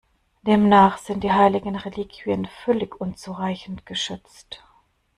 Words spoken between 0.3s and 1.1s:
Demnach